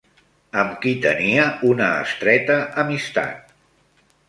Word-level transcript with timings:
Amb 0.61 0.71
qui 0.85 0.93
tenia 1.03 1.43
una 1.73 1.91
estreta 2.07 2.59
amistat? 2.87 3.57